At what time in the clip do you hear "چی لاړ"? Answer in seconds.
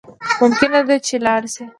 1.05-1.43